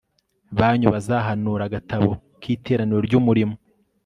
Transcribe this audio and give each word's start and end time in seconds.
banyu 0.59 0.87
bazahanura 0.95 1.63
Agatabo 1.65 2.11
k 2.41 2.43
Iteraniro 2.55 2.99
ry 3.07 3.13
Umurimo 3.19 3.55